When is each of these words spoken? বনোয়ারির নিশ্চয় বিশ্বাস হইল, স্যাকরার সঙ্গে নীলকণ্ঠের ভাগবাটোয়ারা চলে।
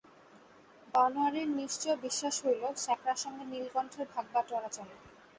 বনোয়ারির 0.93 1.49
নিশ্চয় 1.59 1.95
বিশ্বাস 1.97 2.35
হইল, 2.43 2.63
স্যাকরার 2.75 3.17
সঙ্গে 3.17 3.43
নীলকণ্ঠের 3.45 4.07
ভাগবাটোয়ারা 4.13 4.69
চলে। 4.69 4.95